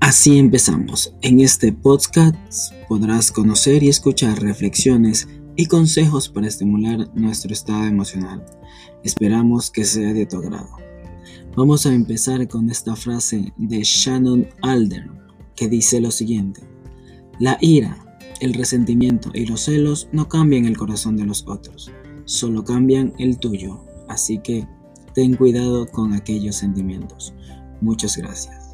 Así 0.00 0.38
empezamos. 0.38 1.14
En 1.20 1.40
este 1.40 1.72
podcast 1.72 2.72
podrás 2.88 3.32
conocer 3.32 3.82
y 3.82 3.88
escuchar 3.88 4.40
reflexiones 4.40 5.26
y 5.56 5.66
consejos 5.66 6.28
para 6.28 6.46
estimular 6.46 7.10
nuestro 7.14 7.52
estado 7.52 7.84
emocional. 7.86 8.44
Esperamos 9.02 9.70
que 9.70 9.84
sea 9.84 10.12
de 10.12 10.26
tu 10.26 10.36
agrado. 10.36 10.68
Vamos 11.56 11.86
a 11.86 11.94
empezar 11.94 12.46
con 12.48 12.70
esta 12.70 12.94
frase 12.94 13.52
de 13.56 13.82
Shannon 13.82 14.46
Alder 14.62 15.10
que 15.56 15.68
dice 15.68 16.00
lo 16.00 16.10
siguiente. 16.10 16.62
La 17.40 17.58
ira, 17.60 17.98
el 18.40 18.54
resentimiento 18.54 19.30
y 19.34 19.46
los 19.46 19.62
celos 19.62 20.08
no 20.12 20.28
cambian 20.28 20.66
el 20.66 20.76
corazón 20.76 21.16
de 21.16 21.24
los 21.24 21.44
otros, 21.46 21.90
solo 22.26 22.62
cambian 22.62 23.14
el 23.18 23.38
tuyo. 23.38 23.84
Así 24.08 24.38
que 24.38 24.68
ten 25.14 25.34
cuidado 25.34 25.86
con 25.86 26.12
aquellos 26.12 26.56
sentimientos. 26.56 27.34
Muchas 27.80 28.16
gracias. 28.16 28.65